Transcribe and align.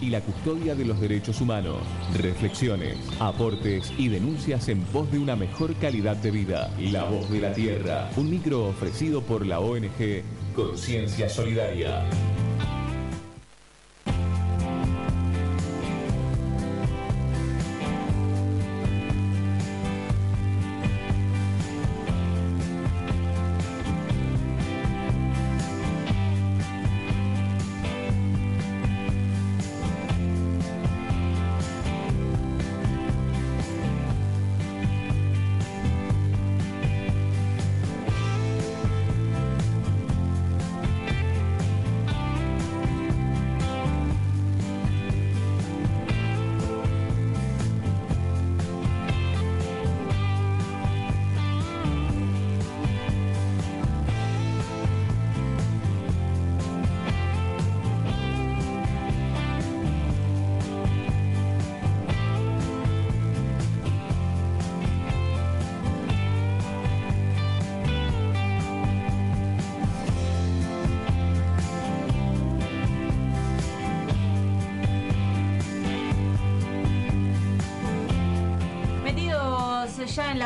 y 0.00 0.10
la 0.10 0.20
custodia 0.20 0.74
de 0.74 0.84
los 0.84 1.00
derechos 1.00 1.40
humanos. 1.40 1.78
Reflexiones, 2.16 2.96
aportes 3.18 3.92
y 3.98 4.08
denuncias 4.08 4.68
en 4.68 4.80
pos 4.82 5.10
de 5.10 5.18
una 5.18 5.36
mejor 5.36 5.74
calidad 5.74 6.16
de 6.16 6.30
vida. 6.30 6.70
La 6.78 7.04
voz 7.04 7.30
de 7.30 7.40
la 7.40 7.52
tierra, 7.52 8.10
un 8.16 8.30
micro 8.30 8.66
ofrecido 8.66 9.22
por 9.22 9.46
la 9.46 9.60
ONG 9.60 10.22
Conciencia 10.54 11.28
Solidaria. 11.28 12.04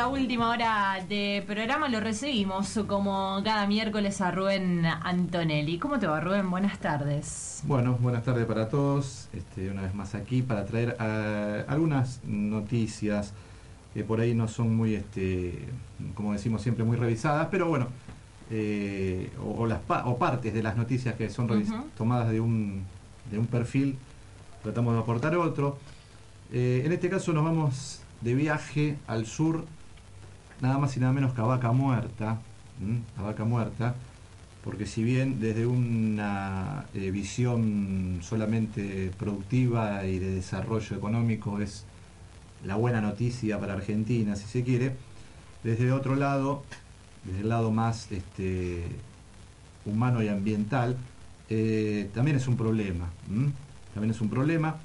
Última 0.07 0.49
hora 0.49 0.97
de 1.07 1.43
programa 1.45 1.87
lo 1.87 1.99
recibimos 1.99 2.79
como 2.87 3.39
cada 3.43 3.67
miércoles 3.67 4.19
a 4.19 4.31
Rubén 4.31 4.83
Antonelli. 4.83 5.77
¿Cómo 5.77 5.99
te 5.99 6.07
va 6.07 6.19
Rubén? 6.19 6.49
Buenas 6.49 6.79
tardes. 6.79 7.61
Bueno, 7.65 7.95
buenas 8.01 8.23
tardes 8.23 8.47
para 8.47 8.67
todos. 8.67 9.29
Este, 9.31 9.69
una 9.69 9.83
vez 9.83 9.93
más 9.93 10.15
aquí 10.15 10.41
para 10.41 10.65
traer 10.65 10.97
eh, 10.99 11.65
algunas 11.67 12.23
noticias 12.23 13.33
que 13.93 14.03
por 14.03 14.21
ahí 14.21 14.33
no 14.33 14.47
son 14.47 14.75
muy, 14.75 14.95
este, 14.95 15.67
como 16.15 16.33
decimos 16.33 16.63
siempre, 16.63 16.83
muy 16.83 16.97
revisadas, 16.97 17.47
pero 17.51 17.67
bueno, 17.67 17.89
eh, 18.49 19.31
o, 19.45 19.67
las 19.67 19.81
o 20.05 20.17
partes 20.17 20.51
de 20.51 20.63
las 20.63 20.75
noticias 20.75 21.13
que 21.13 21.29
son 21.29 21.47
tomadas 21.95 22.31
de 22.31 22.39
un, 22.39 22.85
de 23.29 23.37
un 23.37 23.45
perfil, 23.45 23.97
tratamos 24.63 24.95
de 24.95 24.99
aportar 24.99 25.35
otro. 25.35 25.77
Eh, 26.51 26.81
en 26.85 26.91
este 26.91 27.07
caso 27.07 27.33
nos 27.33 27.43
vamos 27.43 28.03
de 28.23 28.33
viaje 28.35 28.97
al 29.07 29.25
sur 29.25 29.65
nada 30.61 30.77
más 30.77 30.95
y 30.95 30.99
nada 30.99 31.11
menos 31.11 31.33
que 31.33 31.41
a 31.41 31.45
Vaca 31.45 31.71
Muerta, 31.71 32.39
Vaca 33.17 33.43
Muerta, 33.43 33.95
porque 34.63 34.85
si 34.85 35.03
bien 35.03 35.39
desde 35.41 35.65
una 35.65 36.85
eh, 36.93 37.11
visión 37.11 38.19
solamente 38.21 39.11
productiva 39.19 40.05
y 40.05 40.19
de 40.19 40.35
desarrollo 40.35 40.95
económico 40.95 41.59
es 41.59 41.85
la 42.63 42.75
buena 42.75 43.01
noticia 43.01 43.59
para 43.59 43.73
Argentina, 43.73 44.37
si 44.37 44.45
se 44.45 44.63
quiere, 44.63 44.95
desde 45.63 45.91
otro 45.91 46.15
lado, 46.15 46.63
desde 47.25 47.41
el 47.41 47.49
lado 47.49 47.71
más 47.71 48.09
este, 48.11 48.85
humano 49.85 50.23
y 50.23 50.29
ambiental, 50.29 50.95
eh, 51.49 52.09
también 52.13 52.37
es 52.37 52.47
un 52.47 52.55
problema. 52.55 53.09
También 53.93 54.11
es 54.11 54.21
un 54.21 54.29
problema. 54.29 54.77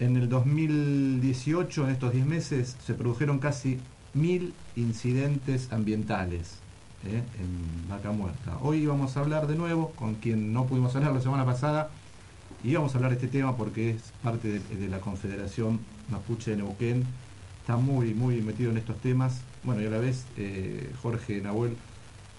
En 0.00 0.16
el 0.16 0.28
2018, 0.28 1.84
en 1.84 1.90
estos 1.90 2.12
10 2.12 2.24
meses, 2.24 2.76
se 2.86 2.94
produjeron 2.94 3.40
casi 3.40 3.80
mil 4.14 4.54
incidentes 4.76 5.72
ambientales 5.72 6.58
¿eh? 7.04 7.20
en 7.40 7.88
Vaca 7.88 8.12
Muerta. 8.12 8.58
Hoy 8.62 8.86
vamos 8.86 9.16
a 9.16 9.20
hablar 9.20 9.48
de 9.48 9.56
nuevo 9.56 9.90
con 9.96 10.14
quien 10.14 10.52
no 10.52 10.66
pudimos 10.66 10.94
hablar 10.94 11.12
la 11.12 11.20
semana 11.20 11.44
pasada 11.44 11.90
y 12.62 12.74
vamos 12.74 12.94
a 12.94 12.98
hablar 12.98 13.10
de 13.10 13.16
este 13.16 13.26
tema 13.26 13.56
porque 13.56 13.90
es 13.90 14.12
parte 14.22 14.60
de, 14.60 14.88
la 14.88 15.00
Confederación 15.00 15.80
Mapuche 16.10 16.52
de 16.52 16.58
Neuquén. 16.58 17.04
Está 17.62 17.76
muy, 17.76 18.14
muy 18.14 18.40
metido 18.40 18.70
en 18.70 18.76
estos 18.76 18.98
temas. 18.98 19.40
Bueno, 19.64 19.82
y 19.82 19.86
a 19.86 19.90
la 19.90 19.98
vez 19.98 20.26
eh, 20.36 20.92
Jorge 21.02 21.40
Nahuel 21.40 21.76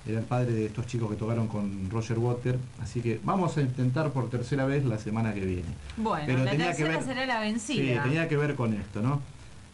era 0.07 0.19
el 0.19 0.25
padre 0.25 0.53
de 0.53 0.65
estos 0.65 0.87
chicos 0.87 1.09
que 1.09 1.15
tocaron 1.15 1.47
con 1.47 1.89
Roger 1.89 2.17
Water, 2.17 2.57
así 2.81 3.01
que 3.01 3.19
vamos 3.23 3.57
a 3.57 3.61
intentar 3.61 4.11
por 4.11 4.29
tercera 4.29 4.65
vez 4.65 4.85
la 4.85 4.97
semana 4.97 5.33
que 5.33 5.41
viene. 5.41 5.69
Bueno, 5.97 6.23
Pero 6.25 6.43
la 6.43 6.51
tenía 6.51 6.67
tercera 6.67 6.89
que 6.89 6.95
ver, 6.95 7.03
será 7.03 7.25
la 7.25 7.39
vencida. 7.41 8.03
Sí, 8.03 8.09
tenía 8.09 8.27
que 8.27 8.38
ver 8.38 8.55
con 8.55 8.73
esto, 8.73 9.01
¿no? 9.01 9.21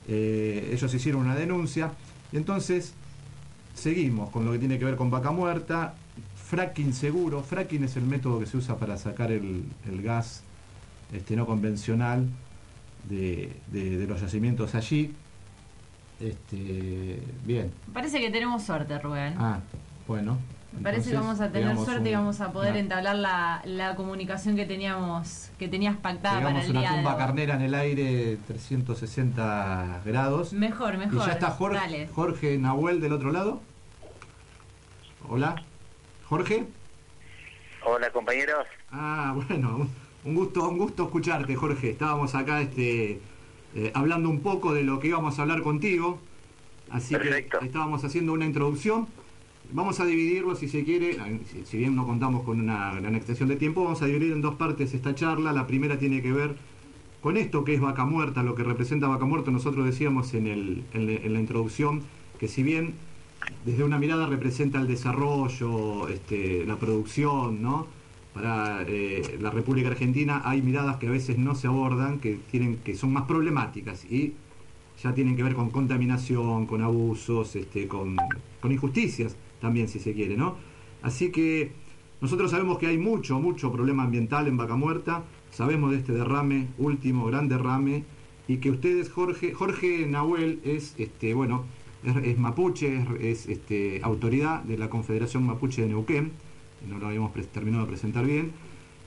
Eh, 0.07 0.71
ellos 0.73 0.93
hicieron 0.93 1.21
una 1.21 1.35
denuncia 1.35 1.91
y 2.31 2.37
entonces 2.37 2.93
seguimos 3.73 4.29
con 4.29 4.45
lo 4.45 4.51
que 4.51 4.59
tiene 4.59 4.79
que 4.79 4.85
ver 4.85 4.95
con 4.95 5.09
vaca 5.09 5.31
muerta, 5.31 5.95
fracking 6.35 6.93
seguro, 6.93 7.41
fracking 7.41 7.83
es 7.83 7.95
el 7.97 8.03
método 8.03 8.39
que 8.39 8.45
se 8.45 8.57
usa 8.57 8.77
para 8.77 8.97
sacar 8.97 9.31
el, 9.31 9.65
gas 10.03 10.43
este, 11.13 11.35
no 11.35 11.45
convencional 11.45 12.27
de, 13.09 14.05
los 14.07 14.21
yacimientos 14.21 14.75
allí. 14.75 15.13
Este, 16.19 17.19
bien. 17.45 17.71
Parece 17.93 18.19
que 18.21 18.29
tenemos 18.29 18.63
suerte, 18.63 18.97
Rubén. 18.99 19.35
Ah, 19.37 19.59
bueno. 20.07 20.37
Me 20.73 20.81
parece 20.81 21.11
que 21.11 21.15
vamos 21.15 21.39
a 21.39 21.51
tener 21.51 21.77
suerte 21.77 22.09
y 22.09 22.13
vamos 22.13 22.41
a 22.41 22.51
poder 22.51 22.75
entablar 22.75 23.15
la, 23.15 23.93
comunicación 23.95 24.55
que 24.55 24.65
teníamos, 24.65 25.49
que 25.57 25.67
tenías 25.67 25.95
pactada 25.95 26.41
para 26.41 26.63
el 26.63 26.71
una 26.71 26.95
tumba 26.95 27.17
carnera 27.17 27.55
en 27.55 27.61
el 27.61 27.73
aire 27.73 28.37
360 28.47 30.01
grados. 30.05 30.51
Mejor, 30.53 30.97
mejor. 30.97 31.23
Y 31.23 31.25
ya 31.25 31.33
está 31.33 31.51
Jorge, 31.51 32.09
Jorge 32.13 32.57
Nahuel 32.57 32.99
del 32.99 33.13
otro 33.13 33.31
lado. 33.31 33.61
Hola. 35.29 35.55
Jorge. 36.25 36.65
Hola 37.85 38.09
compañeros. 38.11 38.65
Ah, 38.91 39.33
bueno, 39.47 39.87
un 40.25 40.35
gusto, 40.35 40.67
un 40.67 40.77
gusto 40.77 41.05
escucharte, 41.05 41.55
Jorge. 41.55 41.91
Estábamos 41.91 42.35
acá 42.35 42.61
este, 42.61 43.21
eh, 43.75 43.91
hablando 43.93 44.29
un 44.29 44.41
poco 44.41 44.73
de 44.73 44.83
lo 44.83 44.99
que 44.99 45.07
íbamos 45.07 45.39
a 45.39 45.43
hablar 45.43 45.61
contigo. 45.61 46.19
Así 46.89 47.15
que 47.15 47.47
estábamos 47.61 48.03
haciendo 48.03 48.33
una 48.33 48.45
introducción. 48.45 49.07
Vamos 49.71 49.99
a 49.99 50.05
dividirlo, 50.05 50.55
si 50.55 50.67
se 50.67 50.83
quiere, 50.83 51.17
si, 51.65 51.77
bien 51.77 51.95
no 51.95 52.05
contamos 52.05 52.43
con 52.43 52.59
una 52.59 52.93
gran 52.99 53.15
extensión 53.15 53.49
de 53.49 53.55
tiempo, 53.55 53.83
vamos 53.83 54.01
a 54.01 54.05
dividir 54.05 54.31
en 54.31 54.41
dos 54.41 54.55
partes 54.55 54.93
esta 54.93 55.15
charla. 55.15 55.51
La 55.53 55.67
primera 55.67 55.97
tiene 55.97 56.21
que 56.21 56.31
ver 56.31 56.55
con 57.21 57.37
esto 57.37 57.63
que 57.63 57.73
es 57.73 57.81
vaca 57.81 58.05
muerta, 58.05 58.43
lo 58.43 58.55
que 58.55 58.63
representa 58.63 59.07
vaca 59.07 59.25
muerta. 59.25 59.51
Nosotros 59.51 59.85
decíamos 59.85 60.33
en, 60.33 60.83
la 60.93 61.39
introducción 61.39 62.01
que 62.39 62.47
si 62.47 62.63
bien 62.63 62.93
desde 63.65 63.83
una 63.83 63.97
mirada 63.97 64.27
representa 64.27 64.79
el 64.79 64.87
desarrollo, 64.87 66.07
este, 66.09 66.65
la 66.65 66.77
producción, 66.77 67.61
¿no? 67.61 67.87
Para 68.33 68.83
eh, 68.87 69.37
la 69.39 69.49
República 69.49 69.89
Argentina 69.89 70.41
hay 70.45 70.61
miradas 70.61 70.97
que 70.97 71.07
a 71.07 71.11
veces 71.11 71.37
no 71.37 71.55
se 71.55 71.67
abordan, 71.67 72.19
que, 72.19 72.37
tienen, 72.51 72.77
que 72.77 72.95
son 72.95 73.13
más 73.13 73.23
problemáticas 73.23 74.05
y 74.05 74.33
ya 75.01 75.13
tienen 75.13 75.35
que 75.35 75.43
ver 75.43 75.55
con 75.55 75.69
contaminación, 75.69 76.65
con 76.65 76.81
abusos, 76.81 77.55
este, 77.55 77.87
con 77.87 78.17
injusticias 78.63 79.35
también, 79.59 79.87
si 79.87 79.99
se 79.99 80.13
quiere, 80.13 80.37
¿no? 80.37 80.55
Así 81.01 81.31
que 81.31 81.71
nosotros 82.21 82.51
sabemos 82.51 82.77
que 82.77 82.87
hay 82.87 82.97
mucho, 82.97 83.39
mucho 83.39 83.71
problema 83.71 84.03
ambiental 84.03 84.47
en 84.47 84.57
Vaca 84.57 84.75
Muerta, 84.75 85.23
sabemos 85.51 85.91
de 85.91 85.97
este 85.97 86.13
derrame, 86.13 86.67
último 86.77 87.25
gran 87.25 87.47
derrame, 87.47 88.03
y 88.47 88.57
que 88.57 88.71
ustedes, 88.71 89.09
Jorge, 89.09 89.53
Jorge 89.53 90.05
Nahuel 90.07 90.59
es, 90.63 90.95
este, 90.97 91.33
bueno, 91.33 91.65
es, 92.23 92.37
mapuche, 92.37 93.03
es, 93.19 93.47
este, 93.47 93.99
autoridad 94.03 94.63
de 94.63 94.77
la 94.77 94.89
Confederación 94.89 95.45
Mapuche 95.45 95.81
de 95.81 95.89
Neuquén, 95.89 96.31
no 96.87 96.99
lo 96.99 97.07
habíamos 97.07 97.31
terminado 97.51 97.85
de 97.85 97.89
presentar 97.89 98.25
bien. 98.25 98.51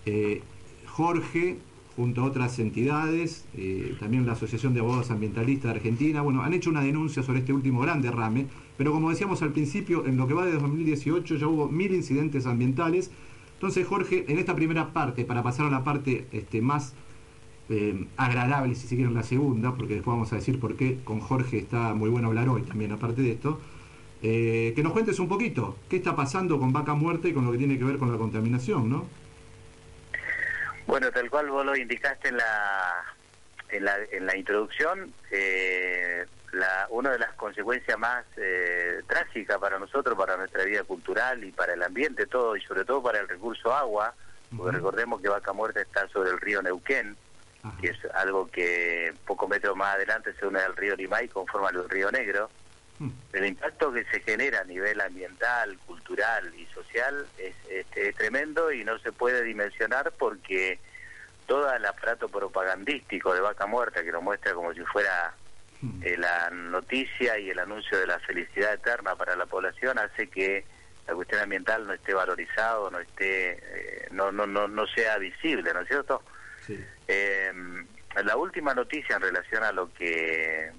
Eh, 0.05 0.43
Jorge 0.87 1.59
junto 1.99 2.21
a 2.21 2.25
otras 2.27 2.61
entidades, 2.61 3.45
eh, 3.57 3.97
también 3.99 4.25
la 4.25 4.35
Asociación 4.35 4.73
de 4.73 4.79
Abogados 4.79 5.11
Ambientalistas 5.11 5.65
de 5.65 5.79
Argentina, 5.79 6.23
bueno, 6.23 6.43
han 6.43 6.55
hecho 6.55 6.71
una 6.71 6.81
denuncia 6.81 7.25
sobre 7.25 7.41
este 7.41 7.53
último 7.53 7.81
gran 7.81 8.01
derrame, 8.01 8.47
pero 8.77 8.93
como 8.93 9.11
decíamos 9.11 9.43
al 9.43 9.51
principio, 9.51 10.07
en 10.07 10.17
lo 10.17 10.29
que 10.29 10.35
va 10.35 10.47
de 10.47 10.53
2018 10.53 11.35
ya 11.35 11.49
hubo 11.49 11.69
mil 11.69 11.93
incidentes 11.93 12.47
ambientales. 12.47 13.11
Entonces, 13.55 13.85
Jorge, 13.85 14.25
en 14.29 14.39
esta 14.39 14.55
primera 14.55 14.93
parte, 14.93 15.25
para 15.25 15.43
pasar 15.43 15.67
a 15.67 15.71
la 15.71 15.83
parte 15.83 16.29
este, 16.31 16.63
más 16.63 16.95
eh, 17.69 18.07
agradable, 18.17 18.77
si 18.77 18.87
se 18.87 18.95
quiere, 18.95 19.09
en 19.09 19.17
la 19.17 19.25
segunda, 19.25 19.75
porque 19.75 19.95
después 19.95 20.15
vamos 20.15 20.33
a 20.33 20.37
decir 20.37 20.61
por 20.61 20.77
qué 20.77 21.01
con 21.03 21.19
Jorge 21.19 21.59
está 21.59 21.95
muy 21.95 22.11
bueno 22.11 22.29
hablar 22.29 22.49
hoy 22.49 22.63
también, 22.63 22.93
aparte 22.93 23.23
de 23.23 23.33
esto, 23.33 23.59
eh, 24.23 24.73
que 24.77 24.85
nos 24.85 24.93
cuentes 24.93 25.19
un 25.19 25.27
poquito 25.27 25.75
qué 25.89 25.97
está 25.97 26.15
pasando 26.15 26.61
con 26.61 26.73
vaca 26.73 26.95
muerta 26.95 27.27
y 27.27 27.33
con 27.33 27.45
lo 27.45 27.51
que 27.51 27.59
tiene 27.59 27.77
que 27.77 27.83
ver 27.83 27.99
con 27.99 28.13
la 28.13 28.19
contaminación, 28.19 28.89
¿no? 28.89 29.05
Bueno, 30.89 31.13
tal 31.13 31.29
cual 31.29 31.51
vos 31.51 31.67
lo 31.67 31.77
indicaste 31.77 32.29
en 32.29 32.39
la, 32.39 33.05
en 33.69 33.85
la, 33.85 33.99
en 34.11 34.25
la 34.25 34.35
introducción, 34.35 35.13
eh, 35.31 36.25
la, 36.53 36.87
una 36.89 37.11
de 37.11 37.19
las 37.19 37.35
consecuencias 37.35 37.99
más 37.99 38.25
eh, 38.39 39.03
trágicas 39.07 39.59
para 39.59 39.79
nosotros, 39.79 40.17
para 40.17 40.39
nuestra 40.39 40.65
vida 40.65 40.83
cultural 40.85 41.45
y 41.45 41.53
para 41.53 41.75
el 41.75 41.83
ambiente 41.83 42.25
todo, 42.25 42.57
y 42.57 42.63
sobre 42.63 42.87
todo 42.87 43.03
para 43.03 43.21
el 43.21 43.29
recurso 43.29 43.71
agua, 43.71 44.15
porque 44.57 44.79
recordemos 44.79 45.21
que 45.21 45.29
Vaca 45.29 45.53
Muerta 45.53 45.83
está 45.83 46.09
sobre 46.09 46.31
el 46.31 46.41
río 46.41 46.63
Neuquén, 46.63 47.15
que 47.83 47.89
es 47.89 47.99
algo 48.15 48.49
que 48.51 49.13
pocos 49.27 49.47
metros 49.47 49.77
más 49.77 49.95
adelante 49.95 50.33
se 50.41 50.47
une 50.47 50.59
al 50.59 50.75
río 50.75 50.97
Limay 50.97 51.29
conforma 51.29 51.69
el 51.69 51.87
río 51.87 52.11
Negro. 52.11 52.49
El 53.33 53.47
impacto 53.47 53.93
que 53.93 54.05
se 54.07 54.21
genera 54.21 54.61
a 54.61 54.65
nivel 54.65 55.01
ambiental, 55.01 55.79
cultural 55.87 56.53
y 56.57 56.67
social 56.67 57.27
es, 57.39 57.55
este, 57.71 58.09
es 58.09 58.17
tremendo 58.17 58.73
y 58.73 58.85
no 58.85 58.99
se 58.99 59.13
puede 59.13 59.45
dimensionar 59.45 60.13
porque 60.19 60.81
todo 61.47 61.73
el 61.73 61.85
aparato 61.87 62.29
propagandístico 62.29 63.33
de 63.35 63.41
Vaca 63.41 63.67
Muerta 63.67 64.03
que 64.03 64.13
lo 64.13 64.21
muestra 64.21 64.53
como 64.53 64.75
si 64.75 64.81
fuera 64.81 65.33
hmm. 65.81 66.03
eh, 66.03 66.17
la 66.19 66.51
noticia 66.51 67.39
y 67.39 67.51
el 67.51 67.59
anuncio 67.59 67.99
de 67.99 68.07
la 68.07 68.19
felicidad 68.21 68.75
eterna 68.75 69.15
para 69.15 69.37
la 69.37 69.47
población 69.47 69.99
hace 69.99 70.29
que 70.29 70.65
la 71.07 71.15
cuestión 71.15 71.41
ambiental 71.41 71.87
no 71.87 71.95
esté 71.95 72.13
valorizado, 72.13 72.91
no 72.91 72.99
esté, 72.99 73.53
eh, 73.53 74.09
no, 74.11 74.31
no, 74.31 74.47
no, 74.47 74.69
no 74.69 74.87
sea 74.89 75.17
visible, 75.19 75.73
¿no 75.73 75.81
es 75.81 75.89
cierto? 75.89 76.23
Eh, 77.07 77.51
la 78.25 78.37
última 78.37 78.75
noticia 78.75 79.17
en 79.17 79.23
relación 79.23 79.65
a 79.65 79.73
lo 79.73 79.93
que 79.95 80.71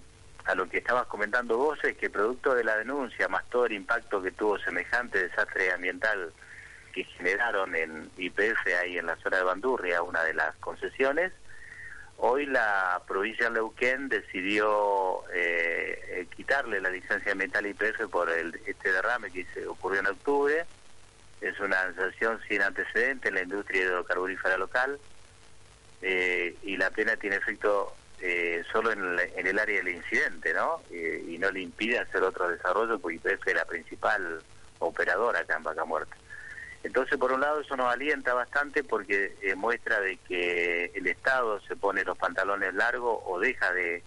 a 0.49 0.55
lo 0.55 0.67
que 0.67 0.79
estabas 0.79 1.05
comentando 1.05 1.57
vos 1.57 1.77
es 1.83 1.95
que 1.95 2.09
producto 2.09 2.55
de 2.55 2.63
la 2.63 2.75
denuncia 2.75 3.27
más 3.27 3.47
todo 3.49 3.67
el 3.67 3.73
impacto 3.73 4.19
que 4.19 4.31
tuvo 4.31 4.57
semejante 4.57 5.21
desastre 5.21 5.71
ambiental 5.71 6.33
que 6.91 7.03
generaron 7.03 7.75
en 7.75 8.09
IPF 8.17 8.65
ahí 8.81 8.97
en 8.97 9.05
la 9.05 9.15
zona 9.17 9.37
de 9.37 9.43
Bandurria, 9.43 10.01
una 10.01 10.23
de 10.23 10.33
las 10.33 10.55
concesiones, 10.55 11.31
hoy 12.17 12.47
la 12.47 12.99
provincia 13.07 13.45
de 13.45 13.51
Neuquén 13.51 14.09
decidió 14.09 15.23
eh, 15.31 16.25
quitarle 16.35 16.81
la 16.81 16.89
licencia 16.89 17.31
ambiental 17.31 17.67
IPF 17.67 18.09
por 18.09 18.31
el, 18.31 18.59
este 18.65 18.91
derrame 18.91 19.29
que 19.29 19.45
se 19.53 19.67
ocurrió 19.67 19.99
en 19.99 20.07
octubre. 20.07 20.65
Es 21.41 21.59
una 21.59 21.93
sanción 21.93 22.41
sin 22.49 22.63
antecedentes 22.63 23.29
en 23.29 23.35
la 23.35 23.43
industria 23.43 23.83
hidrocarburífera 23.83 24.57
local 24.57 24.99
eh, 26.01 26.57
y 26.63 26.75
la 26.75 26.89
pena 26.89 27.15
tiene 27.17 27.35
efecto 27.35 27.93
eh, 28.21 28.63
solo 28.71 28.91
en 28.91 29.47
el, 29.47 29.59
área 29.59 29.77
del 29.77 29.95
incidente, 29.95 30.53
¿no? 30.53 30.81
Eh, 30.91 31.23
y 31.27 31.37
no 31.37 31.51
le 31.51 31.61
impide 31.61 31.99
hacer 31.99 32.21
otro 32.23 32.49
desarrollo 32.49 32.99
porque 32.99 33.19
es 33.23 33.55
la 33.55 33.65
principal 33.65 34.41
operadora 34.79 35.39
acá 35.39 35.57
en 35.57 35.63
Vaca 35.63 35.85
Muerta. 35.85 36.15
Entonces, 36.83 37.17
por 37.17 37.33
un 37.33 37.41
lado, 37.41 37.59
eso 37.59 37.75
nos 37.75 37.93
alienta 37.93 38.33
bastante 38.33 38.83
porque 38.83 39.35
muestra 39.57 39.99
de 39.99 40.17
que 40.17 40.91
el 40.93 41.07
Estado 41.07 41.59
se 41.61 41.75
pone 41.75 42.05
los 42.05 42.17
pantalones 42.17 42.73
largos 42.73 43.21
o 43.25 43.37
deja 43.39 43.73
de, 43.73 44.01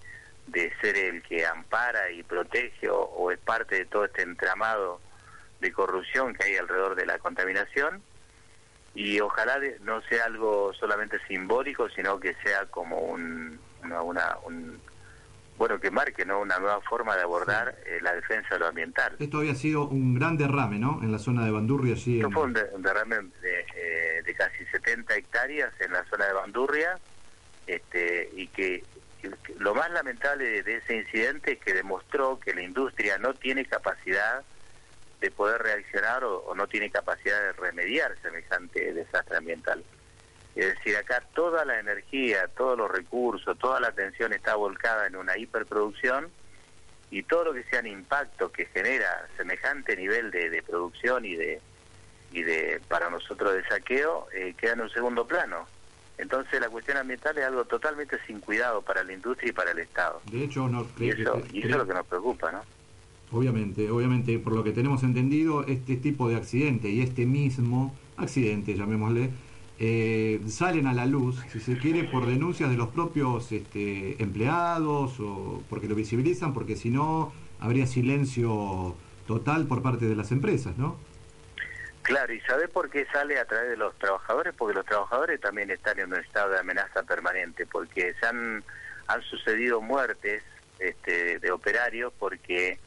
ser 0.81 0.97
el 0.97 1.23
que 1.23 1.47
ampara 1.47 2.11
y 2.11 2.23
protege 2.23 2.89
o 2.91 3.31
es 3.31 3.39
parte 3.39 3.77
de 3.77 3.85
todo 3.85 4.07
este 4.07 4.23
entramado 4.23 5.01
de 5.61 5.73
corrupción 5.73 6.35
que 6.35 6.45
hay 6.45 6.57
alrededor 6.57 6.95
de 6.97 7.07
la 7.07 7.19
contaminación 7.19 8.03
y 8.95 9.21
ojalá 9.21 9.59
no 9.81 10.03
sea 10.03 10.27
algo 10.27 10.73
solamente 10.75 11.19
simbólico, 11.27 11.89
sino 11.91 12.21
que 12.21 12.35
sea 12.43 12.67
como 12.67 12.99
un, 12.99 13.59
una, 13.83 14.37
un 14.45 14.81
bueno, 15.59 15.79
que 15.79 15.91
marque 15.91 16.25
¿no? 16.25 16.41
una 16.41 16.59
nueva 16.59 16.81
forma 16.81 17.15
de 17.17 17.23
abordar 17.23 17.77
eh, 17.87 17.99
la 18.03 18.15
defensa 18.15 18.55
de 18.55 18.59
lo 18.61 18.67
ambiental. 18.67 19.15
Esto 19.19 19.39
había 19.39 19.55
sido 19.55 19.87
un 19.87 20.15
gran 20.15 20.37
derrame, 20.37 20.79
¿no? 20.79 21.01
En 21.03 21.13
la 21.13 21.19
zona 21.19 21.45
de 21.45 21.51
Bandurria. 21.51 21.97
Sí, 21.97 22.17
Esto 22.17 22.31
fue 22.31 22.45
un, 22.45 22.53
derrame 22.53 23.31
eh, 23.43 24.23
de, 24.25 24.35
casi 24.35 24.65
70 24.67 25.15
hectáreas 25.15 25.73
en 25.81 25.93
la 25.93 26.05
zona 26.07 26.27
de 26.27 26.33
Bandurria, 26.33 26.99
este, 27.67 28.31
y 28.35 28.49
que, 28.49 28.83
lo 29.59 29.73
más 29.75 29.89
lamentable 29.93 30.63
de 30.65 30.79
ese 30.79 30.97
incidente 30.97 31.53
es 31.53 31.59
que 31.61 31.75
demostró 31.75 32.41
que 32.41 32.55
la 32.55 32.63
industria 32.63 33.19
no 33.19 33.35
tiene 33.35 33.65
capacidad 33.65 34.43
de 35.21 35.31
poder 35.31 35.63
reaccionar 35.63 36.25
o, 36.25 36.53
no 36.57 36.67
tiene 36.67 36.91
capacidad 36.91 37.41
de 37.41 37.53
remediar 37.53 38.17
semejante 38.21 38.93
desastre 38.93 39.37
ambiental. 39.37 39.85
Es 40.55 40.75
decir, 40.75 40.97
acá 40.97 41.23
toda 41.35 41.65
la 41.65 41.79
energía, 41.81 42.49
todos 42.57 42.77
los 42.77 42.91
recursos, 42.91 43.59
toda 43.59 43.81
la 43.81 43.89
atención 43.89 44.33
está 44.33 44.55
volcada 44.55 45.07
en 45.07 45.17
una 45.17 45.39
hiperproducción 45.39 46.29
y 47.11 47.23
todo 47.23 47.45
lo 47.45 47.55
que 47.55 47.65
sean 47.65 47.87
impactos 47.87 48.51
que 48.53 48.67
genera 48.67 49.27
semejante 49.37 49.97
nivel 49.97 50.31
de, 50.31 50.63
producción 50.63 51.25
y 51.25 51.37
de 51.37 51.61
y 52.33 52.43
de 52.43 52.81
para 52.89 53.11
nosotros 53.11 53.53
de 53.53 53.63
saqueo 53.65 54.27
eh, 54.35 54.55
queda 54.57 54.73
en 54.73 54.81
un 54.83 54.91
segundo 54.91 55.27
plano. 55.27 55.67
Entonces 56.17 56.61
la 56.61 56.69
cuestión 56.69 56.97
ambiental 56.97 57.37
es 57.37 57.45
algo 57.45 57.65
totalmente 57.65 58.19
sin 58.27 58.41
cuidado 58.41 58.81
para 58.81 59.03
la 59.05 59.13
industria 59.13 59.51
y 59.51 59.53
para 59.53 59.73
el 59.73 59.79
Estado. 59.81 60.23
De 60.31 60.45
hecho, 60.45 60.69
no, 60.69 60.87
y 60.99 61.11
eso, 61.11 61.43
y 61.53 61.59
eso 61.61 61.69
es 61.69 61.77
lo 61.77 61.87
que 61.87 61.95
nos 61.95 62.07
preocupa, 62.07 62.53
¿no? 62.53 62.63
Obviamente, 63.33 63.91
obviamente, 63.91 64.39
por 64.39 64.55
lo 64.55 64.63
que 64.63 64.73
tenemos 64.73 65.03
entendido, 65.03 65.65
este 65.67 65.97
tipo 65.97 66.29
de 66.29 66.37
accidente 66.37 66.89
y 66.89 67.01
este 67.01 67.25
mismo 67.25 67.97
accidente, 68.17 68.75
llamémosle, 68.75 69.31
eh, 69.85 70.41
salen 70.47 70.87
a 70.87 70.95
la 70.95 71.07
luz, 71.07 71.43
si 71.51 71.59
se 71.59 71.77
quiere, 71.77 72.05
por 72.05 72.27
denuncias 72.27 72.71
de 72.71 72.77
los 72.77 72.91
propios 72.91 73.51
este, 73.51 74.23
empleados 74.23 75.19
o 75.19 75.61
porque 75.69 75.89
lo 75.89 75.97
visibilizan, 75.97 76.55
porque 76.55 76.77
si 76.77 76.89
no, 76.89 77.33
habría 77.59 77.89
silencio 77.89 78.95
total 79.27 79.67
por 79.67 79.83
parte 79.83 80.05
de 80.05 80.15
las 80.15 80.31
empresas, 80.31 80.79
¿no? 80.79 81.01
Claro, 82.03 82.33
¿y 82.33 82.41
sabe 82.43 82.69
por 82.69 82.91
qué 82.91 83.07
sale 83.13 83.41
a 83.41 83.45
través 83.45 83.71
de 83.71 83.77
los 83.77 83.99
trabajadores? 83.99 84.55
Porque 84.57 84.75
los 84.75 84.87
trabajadores 84.87 85.41
también 85.41 85.69
están 85.73 85.99
en 85.99 86.13
un 86.13 86.21
estado 86.21 86.51
de 86.51 86.61
amenaza 86.61 87.03
permanente, 87.03 87.67
porque 87.67 88.15
se 88.21 88.27
han, 88.27 88.63
han 89.09 89.23
sucedido 89.23 89.81
muertes 89.81 90.45
este, 90.79 91.41
de 91.41 91.51
operarios 91.51 92.13
porque 92.21 92.79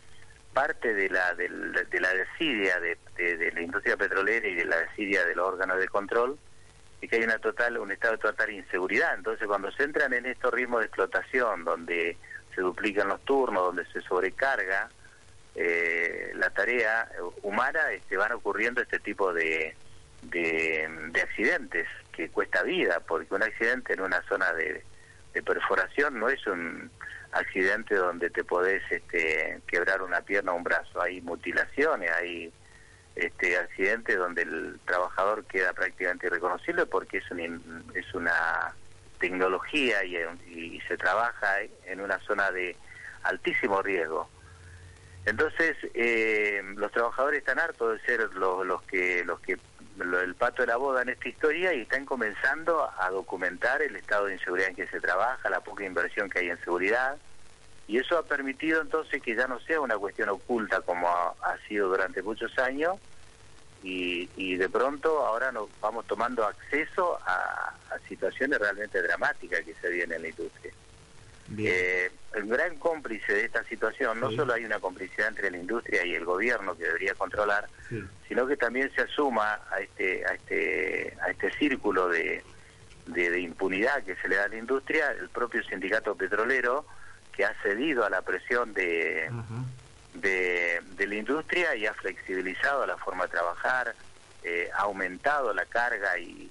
parte 0.53 0.93
de 0.93 1.09
la, 1.09 1.33
de, 1.33 1.49
la 1.49 2.13
desidia 2.13 2.79
de, 2.79 3.51
la 3.53 3.61
industria 3.61 3.97
petrolera 3.97 4.47
y 4.47 4.55
de 4.55 4.63
la 4.63 4.77
desidia 4.77 5.25
de 5.25 5.35
los 5.35 5.45
órganos 5.45 5.77
de 5.77 5.89
control 5.89 6.39
es 7.01 7.09
que 7.09 7.17
hay 7.17 7.23
una 7.23 7.37
total 7.39 7.77
un 7.77 7.91
estado 7.91 8.13
de 8.13 8.19
total 8.19 8.51
inseguridad. 8.51 9.15
Entonces, 9.15 9.47
cuando 9.47 9.71
se 9.71 9.83
entran 9.83 10.13
en 10.13 10.25
estos 10.25 10.53
ritmos 10.53 10.79
de 10.79 10.85
explotación, 10.87 11.63
donde 11.63 12.17
se 12.53 12.61
duplican 12.61 13.07
los 13.07 13.21
turnos, 13.21 13.63
donde 13.63 13.85
se 13.91 14.01
sobrecarga 14.01 14.89
eh, 15.55 16.31
la 16.35 16.49
tarea 16.49 17.09
humana, 17.43 17.91
este, 17.91 18.17
van 18.17 18.31
ocurriendo 18.31 18.81
este 18.81 18.99
tipo 18.99 19.33
de, 19.33 19.75
de, 20.23 21.21
accidentes 21.21 21.87
que 22.11 22.29
cuesta 22.29 22.63
vida, 22.63 23.01
porque 23.05 23.33
un 23.33 23.43
accidente 23.43 23.93
en 23.93 24.01
una 24.01 24.21
zona 24.23 24.53
de 24.53 24.83
perforación 25.43 26.17
no 26.17 26.29
es 26.29 26.47
un 26.47 26.89
accidente 27.35 27.95
donde 27.95 28.29
te 28.29 28.43
podés 28.43 28.81
este, 28.89 29.59
quebrar 29.67 30.01
una 30.01 30.21
pierna 30.21 30.53
o 30.53 30.55
un 30.55 30.63
brazo. 30.63 31.01
Hay 31.01 31.21
mutilaciones, 31.21 32.09
hay 32.11 32.51
este, 33.15 33.57
accidentes 33.57 34.17
donde 34.17 34.41
el 34.41 34.79
trabajador 34.85 35.45
queda 35.45 35.73
prácticamente 35.73 36.27
irreconocible 36.27 36.85
porque 36.85 37.17
es, 37.17 37.31
un, 37.31 37.91
es 37.93 38.13
una 38.13 38.73
tecnología 39.19 40.03
y, 40.03 40.17
y, 40.47 40.81
se 40.81 40.97
trabaja 40.97 41.61
en 41.85 42.01
una 42.01 42.19
zona 42.19 42.51
de 42.51 42.75
altísimo 43.23 43.81
riesgo. 43.81 44.29
Entonces, 45.25 45.75
eh, 45.93 46.61
los 46.75 46.91
trabajadores 46.91 47.39
están 47.39 47.59
hartos 47.59 47.93
de 47.93 48.05
ser 48.05 48.19
los, 48.35 48.65
los 48.65 48.81
que 48.83 49.23
los 49.23 49.39
que 49.39 49.57
el 49.99 50.35
pato 50.35 50.61
de 50.61 50.67
la 50.67 50.75
boda 50.75 51.01
en 51.01 51.09
esta 51.09 51.29
historia 51.29 51.73
y 51.73 51.81
están 51.81 52.05
comenzando 52.05 52.91
a 52.99 53.09
documentar 53.09 53.81
el 53.81 53.95
estado 53.95 54.25
de 54.25 54.33
inseguridad 54.33 54.69
en 54.69 54.75
que 54.75 54.87
se 54.87 54.99
trabaja, 54.99 55.49
la 55.49 55.61
poca 55.61 55.85
inversión 55.85 56.29
que 56.29 56.39
hay 56.39 56.49
en 56.49 56.59
seguridad, 56.59 57.17
y 57.87 57.97
eso 57.97 58.17
ha 58.17 58.23
permitido 58.23 58.81
entonces 58.81 59.21
que 59.21 59.35
ya 59.35 59.47
no 59.47 59.59
sea 59.59 59.79
una 59.79 59.97
cuestión 59.97 60.29
oculta 60.29 60.81
como 60.81 61.07
ha, 61.07 61.57
sido 61.67 61.89
durante 61.89 62.21
muchos 62.21 62.57
años, 62.57 62.97
y, 63.83 64.55
de 64.55 64.67
pronto 64.67 65.23
ahora 65.23 65.51
nos 65.51 65.69
vamos 65.79 66.07
tomando 66.07 66.43
acceso 66.43 67.19
a, 67.23 67.73
situaciones 68.07 68.59
realmente 68.59 69.01
dramáticas 69.01 69.61
que 69.61 69.73
se 69.75 69.89
vienen 69.89 70.17
en 70.17 70.21
la 70.23 70.27
industria. 70.29 70.73
Eh, 71.57 72.11
el 72.33 72.47
gran 72.47 72.75
cómplice 72.77 73.33
de 73.33 73.45
esta 73.45 73.63
situación, 73.63 74.19
no 74.19 74.31
solo 74.31 74.53
hay 74.53 74.65
una 74.65 74.79
complicidad 74.79 75.27
entre 75.27 75.51
la 75.51 75.57
industria 75.57 76.03
y 76.05 76.15
el 76.15 76.25
gobierno 76.25 76.75
que 76.75 76.83
debería 76.85 77.13
controlar, 77.13 77.67
sino 78.27 78.47
que 78.47 78.57
también 78.57 78.91
se 78.95 79.03
asuma 79.03 79.59
a 79.71 79.79
este, 79.79 80.25
a 80.25 80.33
este, 80.33 81.15
a 81.21 81.29
este 81.29 81.51
círculo 81.53 82.09
de, 82.09 82.43
de, 83.07 83.39
impunidad 83.39 84.03
que 84.03 84.15
se 84.15 84.27
le 84.27 84.35
da 84.35 84.45
a 84.45 84.49
la 84.49 84.57
industria. 84.57 85.11
El 85.11 85.29
propio 85.29 85.63
sindicato 85.63 86.15
petrolero 86.15 86.85
que 87.35 87.45
ha 87.45 87.53
cedido 87.61 88.05
a 88.05 88.09
la 88.09 88.21
presión 88.21 88.73
de, 88.73 89.29
de, 90.13 91.07
la 91.07 91.15
industria 91.15 91.75
y 91.75 91.85
ha 91.85 91.93
flexibilizado 91.93 92.85
la 92.85 92.97
forma 92.97 93.25
de 93.25 93.31
trabajar, 93.31 93.95
eh, 94.43 94.69
ha 94.73 94.83
aumentado 94.83 95.53
la 95.53 95.65
carga 95.65 96.17
y, 96.17 96.49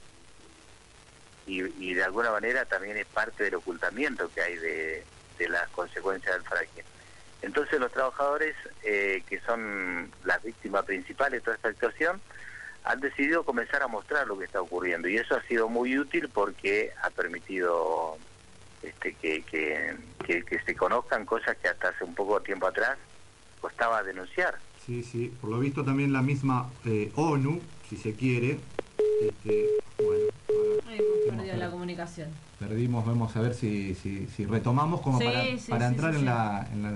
y, 1.46 1.94
de 1.94 2.04
alguna 2.04 2.30
manera 2.30 2.64
también 2.64 2.96
es 2.96 3.06
parte 3.06 3.44
del 3.44 3.56
ocultamiento 3.56 4.30
que 4.32 4.40
hay 4.40 4.56
de, 4.56 5.04
las 5.48 5.68
consecuencias 5.70 6.34
del 6.34 6.44
fracking. 6.44 6.84
Entonces 7.42 7.78
los 7.78 7.92
trabajadores, 7.92 8.54
eh, 8.82 9.22
que 9.28 9.40
son 9.40 10.10
las 10.24 10.42
víctimas 10.42 10.84
principales 10.84 11.40
de 11.40 11.44
toda 11.44 11.56
esta 11.56 11.72
situación, 11.72 12.20
han 12.84 13.00
decidido 13.00 13.44
comenzar 13.44 13.82
a 13.82 13.88
mostrar 13.88 14.26
lo 14.26 14.38
que 14.38 14.44
está 14.44 14.60
ocurriendo 14.60 15.08
y 15.08 15.16
eso 15.16 15.34
ha 15.36 15.42
sido 15.42 15.68
muy 15.68 15.98
útil 15.98 16.28
porque 16.28 16.92
ha 17.02 17.10
permitido 17.10 18.18
este, 18.84 19.14
que, 19.14 19.42
que, 19.42 19.96
que, 20.26 20.60
se 20.64 20.74
conozcan 20.74 21.24
cosas 21.24 21.56
que 21.56 21.68
hasta 21.68 21.88
hace 21.88 22.04
un 22.04 22.14
poco 22.14 22.40
tiempo 22.40 22.66
atrás 22.66 22.96
costaba 23.60 24.02
denunciar. 24.02 24.58
Sí, 24.84 25.02
sí, 25.02 25.32
por 25.40 25.50
lo 25.50 25.58
visto 25.58 25.84
también 25.84 26.12
la 26.12 26.20
misma 26.20 26.68
eh, 26.84 27.10
ONU, 27.16 27.60
si 27.88 27.96
se 27.96 28.14
quiere, 28.14 28.58
este, 29.22 29.68
bueno, 29.96 31.36
perdido 31.36 31.56
la 31.56 31.70
comunicación. 31.70 32.28
Perdimos, 32.58 33.06
vamos 33.06 33.34
a 33.36 33.40
ver 33.40 33.54
si, 33.54 33.94
si, 33.94 34.26
si 34.26 34.44
retomamos 34.44 35.00
como 35.00 35.18
para, 35.18 35.44
para 35.68 35.86
entrar 35.86 36.14
en 36.14 36.26
la, 36.26 36.66
en, 36.72 36.82
la, 36.82 36.88